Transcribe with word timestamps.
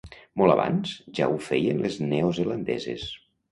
Molt 0.41 0.53
abans, 0.53 0.93
ja 1.19 1.27
ho 1.35 1.37
feien 1.49 1.85
les 1.85 2.01
neozelandeses. 2.07 3.09